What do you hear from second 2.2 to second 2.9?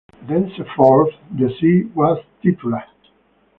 titular.